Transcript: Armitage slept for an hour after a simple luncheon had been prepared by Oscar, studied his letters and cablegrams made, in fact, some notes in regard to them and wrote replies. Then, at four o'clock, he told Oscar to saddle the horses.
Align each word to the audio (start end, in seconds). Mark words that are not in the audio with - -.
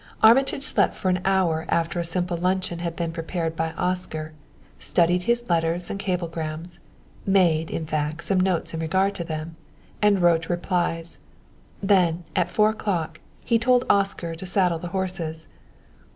Armitage 0.23 0.63
slept 0.63 0.95
for 0.95 1.09
an 1.09 1.21
hour 1.25 1.67
after 1.69 1.99
a 1.99 2.03
simple 2.03 2.35
luncheon 2.35 2.79
had 2.79 2.95
been 2.95 3.11
prepared 3.11 3.55
by 3.55 3.71
Oscar, 3.73 4.31
studied 4.79 5.21
his 5.21 5.45
letters 5.47 5.91
and 5.91 5.99
cablegrams 5.99 6.79
made, 7.23 7.69
in 7.69 7.85
fact, 7.85 8.23
some 8.23 8.39
notes 8.39 8.73
in 8.73 8.79
regard 8.79 9.13
to 9.13 9.23
them 9.23 9.57
and 10.01 10.23
wrote 10.23 10.49
replies. 10.49 11.19
Then, 11.83 12.23
at 12.35 12.49
four 12.49 12.71
o'clock, 12.71 13.19
he 13.45 13.59
told 13.59 13.83
Oscar 13.91 14.33
to 14.33 14.45
saddle 14.47 14.79
the 14.79 14.87
horses. 14.87 15.47